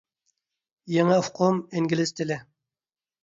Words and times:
يېڭى 0.93 1.17
ئۇقۇم 1.17 1.61
ئىنگلىز 1.79 2.13
تىلى. 2.21 2.39